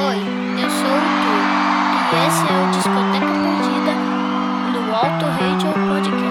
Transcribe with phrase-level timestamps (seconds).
[0.00, 0.16] Oi,
[0.62, 1.34] eu sou o Tu
[2.14, 3.94] e esse é o Discoteca Perdida
[4.72, 6.27] no Alto Radio Podcast.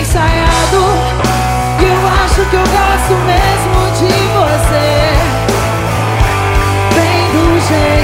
[0.00, 0.82] Ensaiado.
[1.80, 4.88] E eu acho que eu gosto mesmo de você.
[6.94, 8.03] Bem do jeito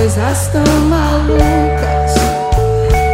[0.00, 2.14] coisas tão malucas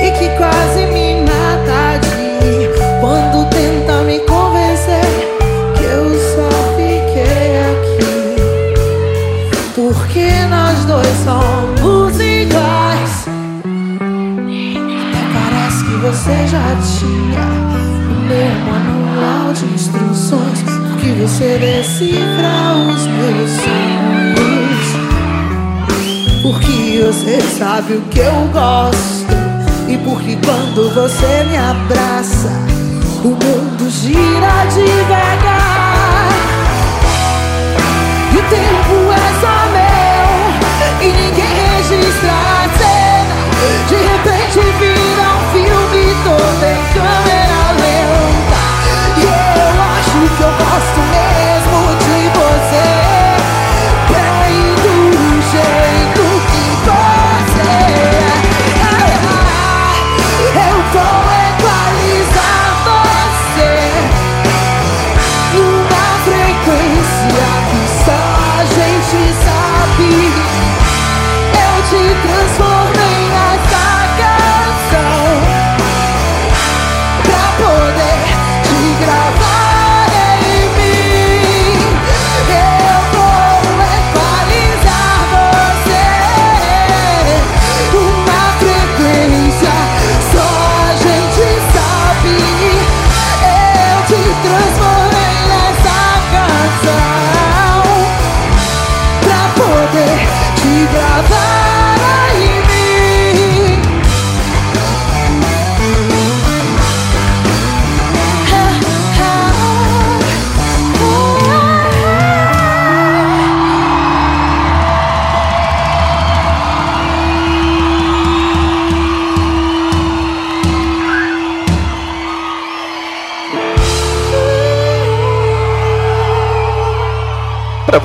[0.00, 2.70] e que quase me mata de
[3.00, 5.04] quando tenta me convencer
[5.76, 8.14] que eu só fiquei aqui
[9.74, 13.26] porque nós dois somos iguais.
[15.02, 16.68] Até parece que você já
[17.00, 17.46] tinha
[18.10, 20.62] o meu manual de instruções.
[20.62, 24.65] Porque você decifra os meus sonhos.
[26.42, 29.26] Porque você sabe o que eu gosto.
[29.88, 32.50] E porque quando você me abraça,
[33.24, 35.96] o mundo gira devagar.
[38.32, 40.26] E o tempo é só meu
[41.00, 43.36] E ninguém registra a cena
[43.88, 47.25] De repente vira um filme todo em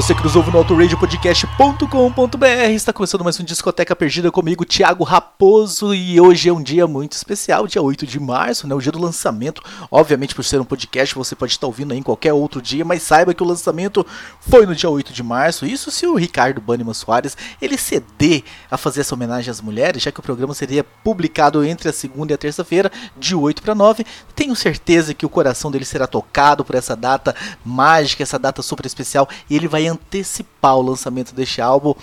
[0.01, 5.93] você que nos ouve no autoradiopodcast.com.br, está começando mais um Discoteca Perdida comigo, Thiago Raposo,
[5.93, 8.99] e hoje é um dia muito especial, dia 8 de março, né, o dia do
[8.99, 9.63] lançamento.
[9.91, 13.03] Obviamente, por ser um podcast, você pode estar ouvindo aí em qualquer outro dia, mas
[13.03, 14.03] saiba que o lançamento
[14.39, 15.67] foi no dia 8 de março.
[15.67, 20.11] Isso se o Ricardo Banniman Soares ele ceder a fazer essa homenagem às mulheres, já
[20.11, 24.03] que o programa seria publicado entre a segunda e a terça-feira, de 8 para 9.
[24.35, 28.87] Tenho certeza que o coração dele será tocado por essa data mágica, essa data super
[28.87, 31.93] especial, e ele vai antecipar o lançamento deste álbum,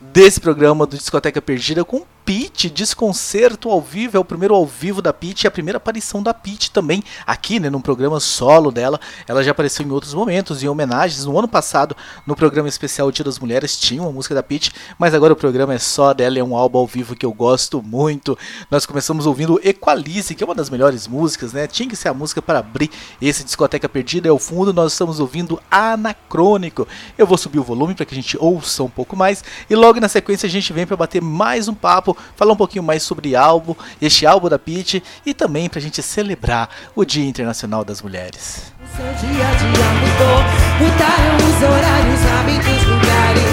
[0.00, 5.02] desse programa do Discoteca Perdida, com Pete, Desconcerto ao vivo, é o primeiro ao vivo
[5.02, 9.00] da Pete, é a primeira aparição da Pete também aqui, né, num programa solo dela.
[9.26, 11.24] Ela já apareceu em outros momentos, em homenagens.
[11.24, 11.96] No ano passado,
[12.26, 15.74] no programa especial Dia das Mulheres, tinha uma música da Pete, mas agora o programa
[15.74, 18.38] é só dela, é um álbum ao vivo que eu gosto muito.
[18.70, 21.66] Nós começamos ouvindo Equalize, que é uma das melhores músicas, né?
[21.66, 22.90] Tinha que ser a música para abrir
[23.20, 24.28] esse Discoteca Perdida.
[24.28, 26.86] É o fundo, nós estamos ouvindo Anacrônico.
[27.18, 30.00] Eu vou subir o volume para que a gente ouça um pouco mais e logo
[30.00, 33.36] na sequência a gente vem para bater mais um papo, falar um pouquinho mais sobre
[33.36, 38.02] álbum, este álbum da Pete e também para a gente celebrar o Dia Internacional das
[38.02, 38.72] Mulheres.
[38.82, 40.42] O seu dia a dia mudou,
[40.80, 43.52] mudaram os horários, hábitos, lugares,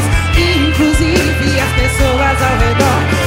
[0.70, 3.19] inclusive as pessoas ao redor.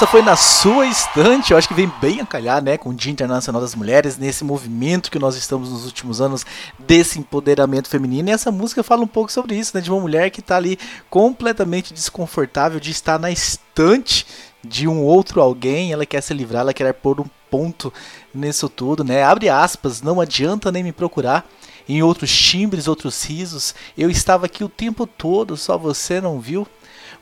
[0.00, 2.94] Essa foi na sua estante, eu acho que vem bem a calhar, né, com o
[2.94, 6.46] Dia Internacional das Mulheres, nesse movimento que nós estamos nos últimos anos
[6.78, 8.30] desse empoderamento feminino.
[8.30, 10.78] E essa música fala um pouco sobre isso, né, de uma mulher que tá ali
[11.10, 14.26] completamente desconfortável de estar na estante
[14.64, 17.92] de um outro alguém, ela quer se livrar, ela quer pôr um ponto
[18.34, 19.22] nisso tudo, né?
[19.22, 21.46] Abre aspas, não adianta nem me procurar
[21.86, 23.74] em outros timbres, outros risos.
[23.98, 26.66] Eu estava aqui o tempo todo, só você não viu.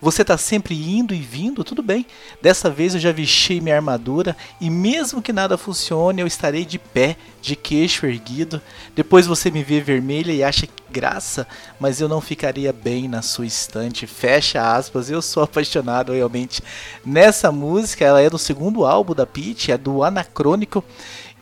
[0.00, 2.06] Você tá sempre indo e vindo, tudo bem.
[2.40, 6.78] Dessa vez eu já vesti minha armadura e mesmo que nada funcione, eu estarei de
[6.78, 8.62] pé, de queixo erguido.
[8.94, 11.46] Depois você me vê vermelha e acha graça,
[11.80, 14.06] mas eu não ficaria bem na sua estante.
[14.06, 15.10] Fecha aspas.
[15.10, 16.62] Eu sou apaixonado realmente
[17.04, 18.04] nessa música.
[18.04, 20.84] Ela é do segundo álbum da Peach, é do Anacrônico.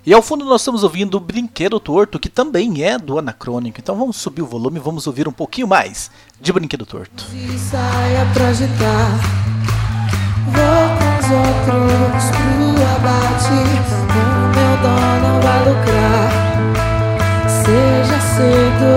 [0.07, 3.81] E ao fundo nós estamos ouvindo Brinquedo Torto, que também é do Anacrônico.
[3.81, 7.25] Então vamos subir o volume e vamos ouvir um pouquinho mais de Brinquedo Torto.
[7.25, 7.33] O.
[17.65, 18.91] Seja cedo,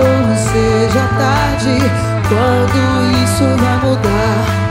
[0.52, 1.74] seja tarde.
[2.28, 2.78] Quando
[3.24, 4.69] isso vai mudar?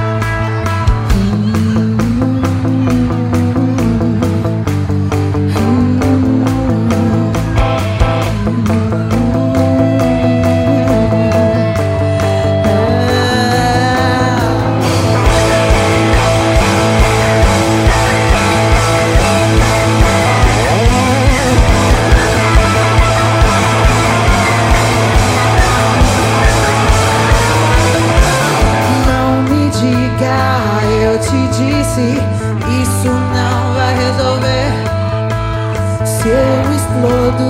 [36.22, 37.48] Se eu explodo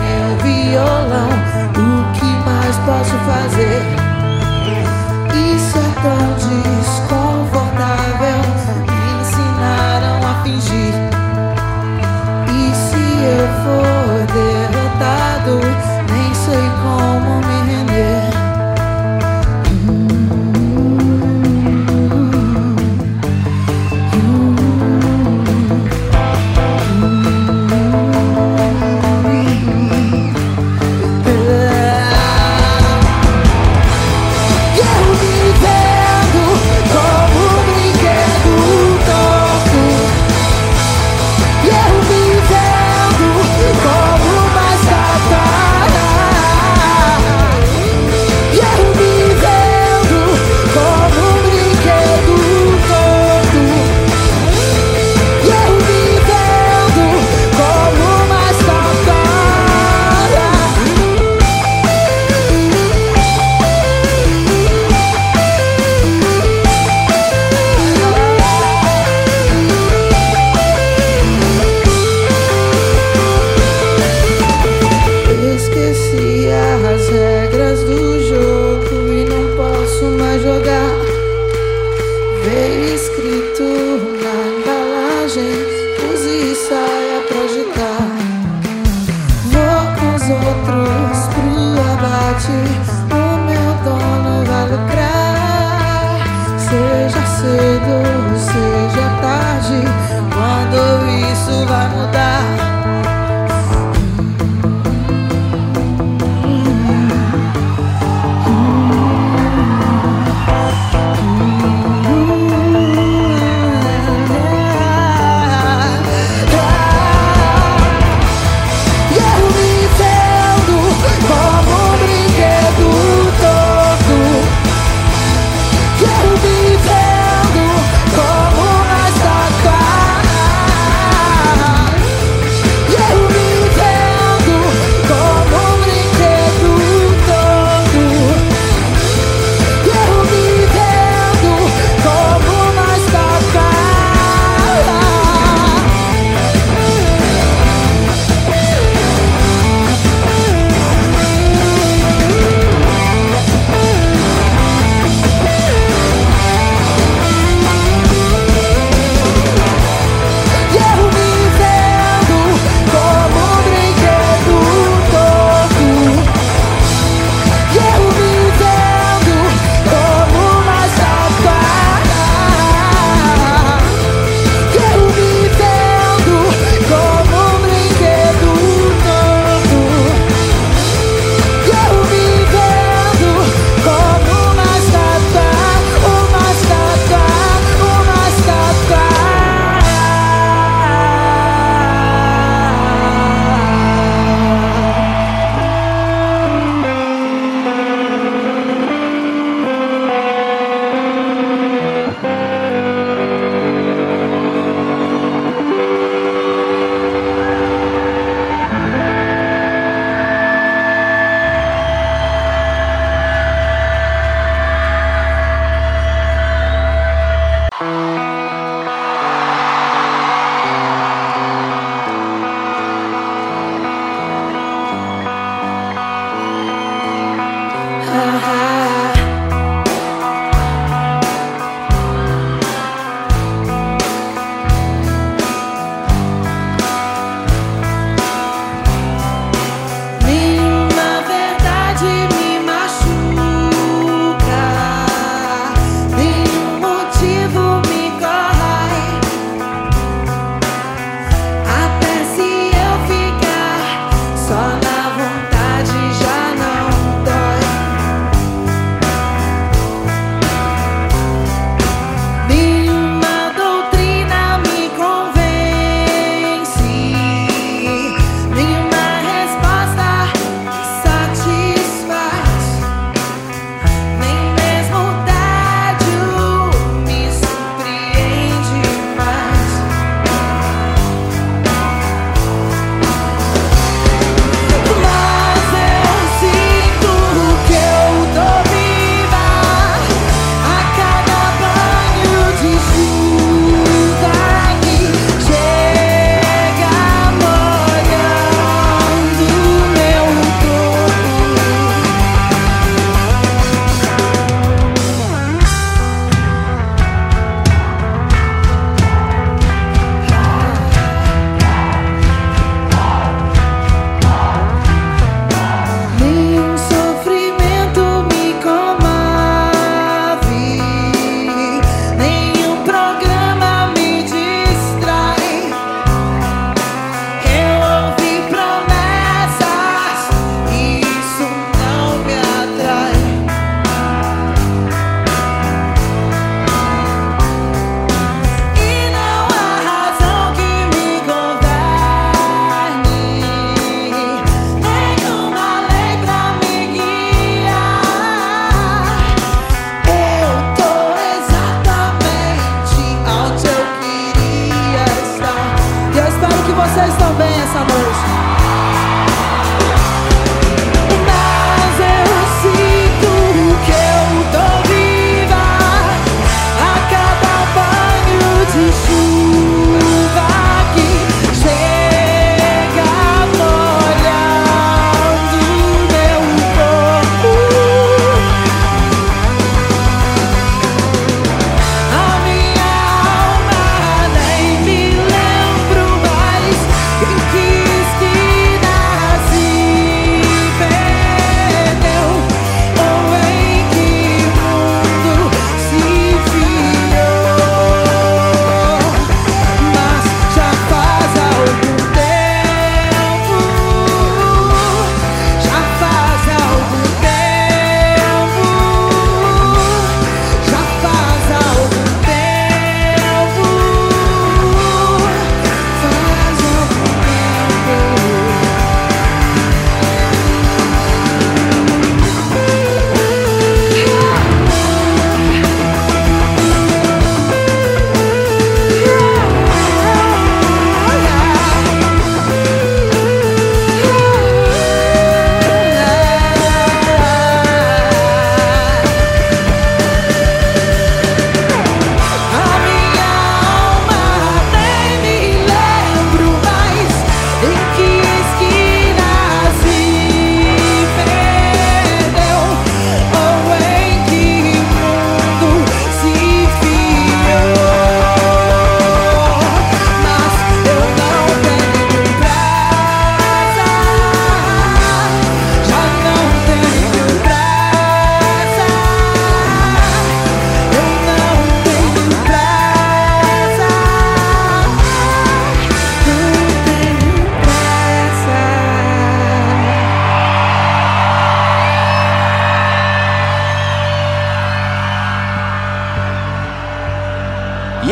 [0.00, 1.28] meu violão,
[1.76, 3.82] o que mais posso fazer?
[5.54, 8.40] Isso é tão desconfortável,
[8.86, 10.94] me ensinaram a fingir.
[12.48, 15.54] E se eu for derrotado,
[16.10, 17.15] nem sei como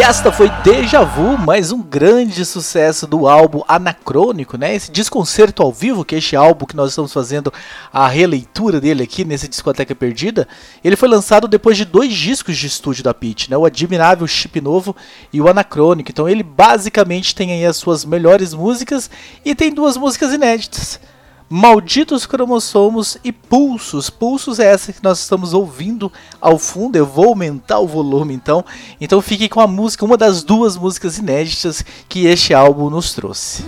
[0.05, 4.75] esta foi Deja Vu, mais um grande sucesso do álbum Anacrônico, né?
[4.75, 7.51] Esse desconcerto ao vivo, que é este álbum que nós estamos fazendo
[7.91, 10.47] a releitura dele aqui nesse Discoteca Perdida,
[10.85, 13.57] ele foi lançado depois de dois discos de estúdio da Pete, né?
[13.57, 14.95] O Admirável Chip Novo
[15.33, 16.11] e o Anacrônico.
[16.11, 19.09] Então ele basicamente tem aí as suas melhores músicas
[19.43, 21.01] e tem duas músicas inéditas.
[21.49, 24.09] Malditos cromossomos e pulsos.
[24.09, 26.97] Pulsos é essa que nós estamos ouvindo ao fundo.
[26.97, 28.65] Eu vou aumentar o volume então.
[29.01, 33.63] Então fique com a música, uma das duas músicas inéditas que este álbum nos trouxe.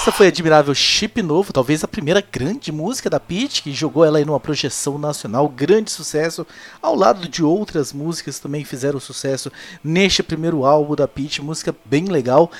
[0.00, 4.18] Essa foi admirável Chip Novo, talvez a primeira grande música da Peach, que jogou ela
[4.18, 6.46] em uma projeção nacional, grande sucesso,
[6.80, 9.52] ao lado de outras músicas que também fizeram sucesso
[9.84, 12.50] neste primeiro álbum da Peach, música bem legal.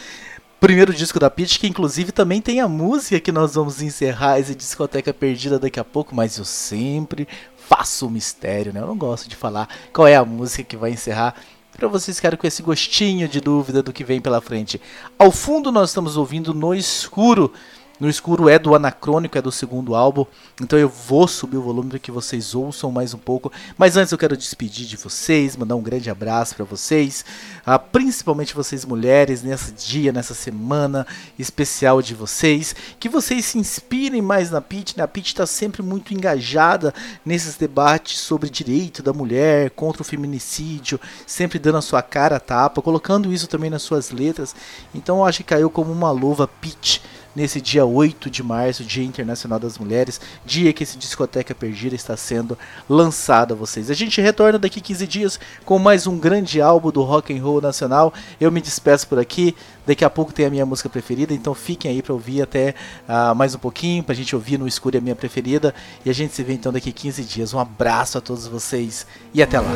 [0.61, 4.55] Primeiro disco da Peach, que inclusive também tem a música que nós vamos encerrar essa
[4.55, 7.27] discoteca perdida daqui a pouco, mas eu sempre
[7.57, 8.81] faço o mistério, né?
[8.83, 11.35] Eu não gosto de falar qual é a música que vai encerrar
[11.77, 14.81] para vocês ficarem com esse gostinho de dúvida do que vem pela frente.
[15.19, 17.53] Ao fundo nós estamos ouvindo No Escuro
[18.01, 20.25] no Escuro é do Anacrônico, é do segundo álbum,
[20.59, 23.53] então eu vou subir o volume para que vocês ouçam mais um pouco.
[23.77, 27.27] Mas antes eu quero despedir de vocês, mandar um grande abraço para vocês,
[27.65, 31.07] ah, principalmente vocês mulheres, nesse dia, nessa semana
[31.39, 32.75] especial de vocês.
[32.99, 35.05] Que vocês se inspirem mais na Pit, né?
[35.05, 40.99] A Pit está sempre muito engajada nesses debates sobre direito da mulher, contra o feminicídio,
[41.27, 44.57] sempre dando a sua cara a tapa, colocando isso também nas suas letras.
[44.95, 47.03] Então eu acho que caiu como uma luva Pit
[47.35, 52.17] nesse dia 8 de março, Dia Internacional das Mulheres, dia que esse Discoteca Perdida está
[52.17, 53.91] sendo lançado a vocês.
[53.91, 57.61] A gente retorna daqui 15 dias com mais um grande álbum do rock and roll
[57.61, 58.13] nacional.
[58.41, 59.55] Eu me despeço por aqui.
[59.87, 62.75] Daqui a pouco tem a minha música preferida, então fiquem aí para ouvir até
[63.09, 65.75] uh, mais um pouquinho, pra gente ouvir no escuro a minha preferida.
[66.05, 67.55] E a gente se vê então daqui 15 dias.
[67.55, 69.71] Um abraço a todos vocês e até lá.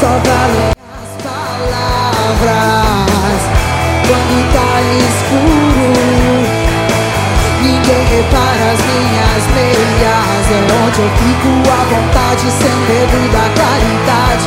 [0.00, 3.19] Só vale as palavras
[4.10, 4.74] quando tá
[5.06, 5.86] escuro.
[7.62, 10.46] Ninguém repara as minhas meias.
[10.50, 14.46] É onde eu fico à vontade Sem medo da claridade.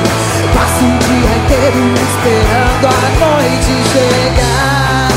[0.54, 5.08] Passo o dia inteiro esperando a noite chegar.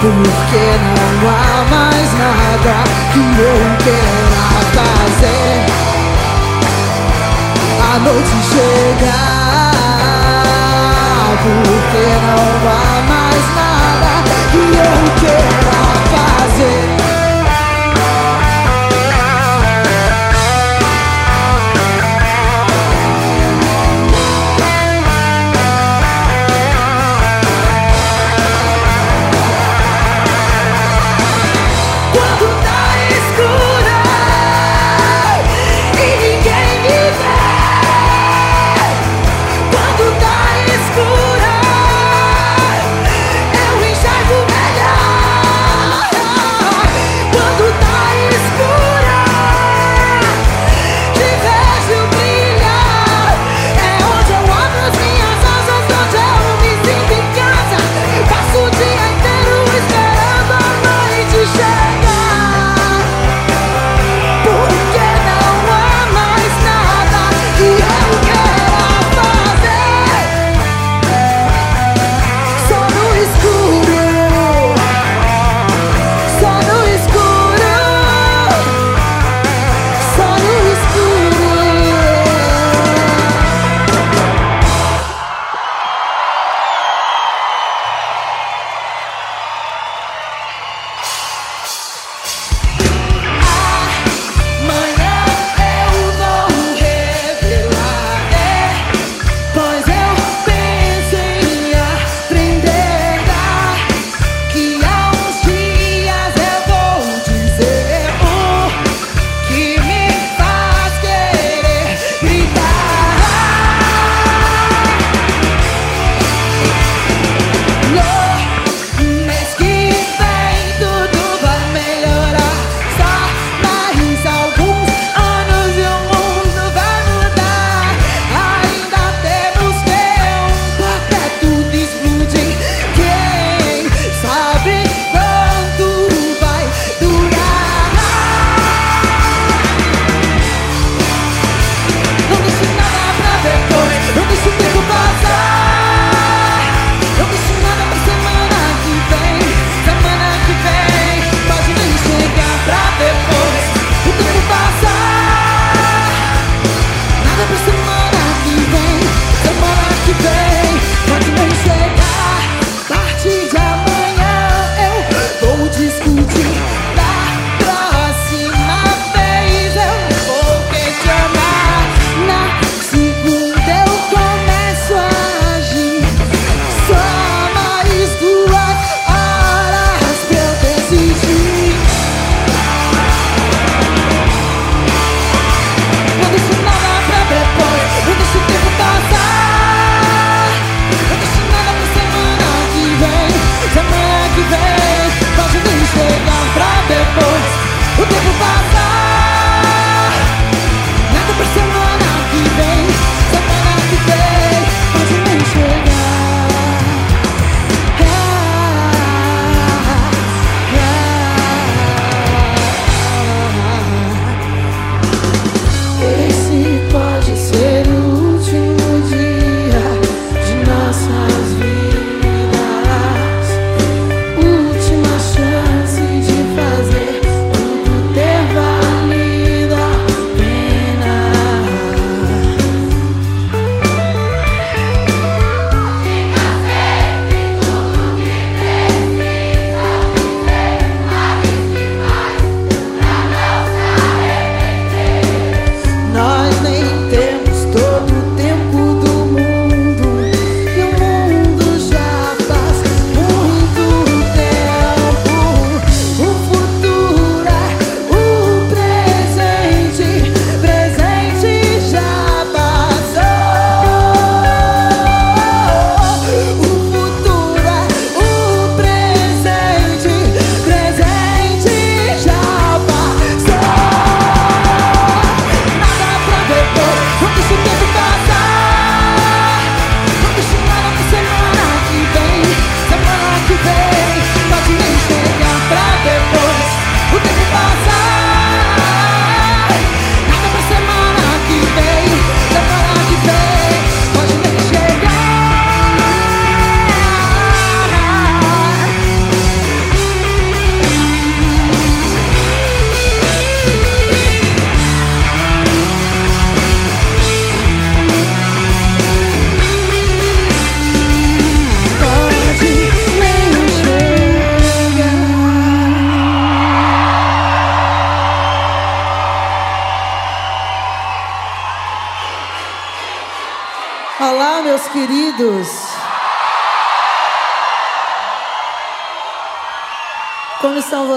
[0.00, 2.74] Porque não há mais nada
[3.12, 4.44] que eu queira
[4.76, 5.56] fazer.
[7.82, 9.75] A noite chegar
[11.46, 14.10] porque não há mais nada
[14.50, 15.65] que eu queira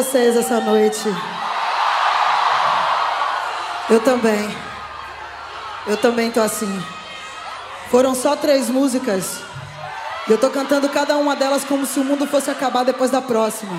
[0.10, 1.08] vocês essa noite?
[3.88, 4.58] Eu também.
[5.86, 6.84] Eu também tô assim.
[7.92, 9.40] Foram só três músicas.
[10.28, 13.22] E eu tô cantando cada uma delas como se o mundo fosse acabar depois da
[13.22, 13.72] próxima.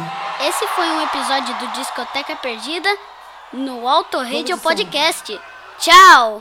[0.47, 2.89] Esse foi um episódio do Discoteca Perdida
[3.53, 4.57] no Auto Radio.
[4.59, 5.41] Podcast.
[5.81, 6.39] Tchau!